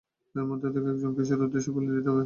[0.35, 2.19] এদের মধ্য থেকেই একজনকে ঈশ্বরের উদ্দেশ্যে বলী দিতে হবে!